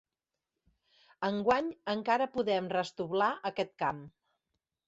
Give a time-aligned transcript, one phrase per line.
[1.27, 4.05] Enguany encara podem restoblar aquest camp.